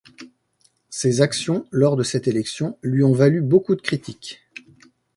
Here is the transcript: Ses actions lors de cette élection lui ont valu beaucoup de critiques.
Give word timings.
Ses 0.89 1.21
actions 1.21 1.67
lors 1.69 1.95
de 1.95 2.01
cette 2.01 2.27
élection 2.27 2.75
lui 2.81 3.03
ont 3.03 3.13
valu 3.13 3.39
beaucoup 3.39 3.75
de 3.75 3.81
critiques. 3.83 4.41